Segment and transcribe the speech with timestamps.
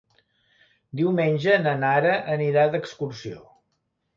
[1.01, 3.45] Diumenge na Nara anirà d'excursió.